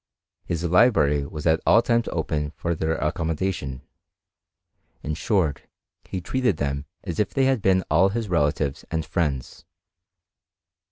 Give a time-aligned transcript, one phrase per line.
[0.45, 3.83] His library was at all times open for their accommodation:
[5.03, 5.61] in short,
[6.05, 9.63] he treated them as if they had been all his (relatives and friends.